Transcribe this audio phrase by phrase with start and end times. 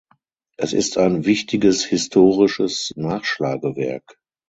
[0.57, 4.17] Es ist ein wichtiges historisches Nachschlagewerk.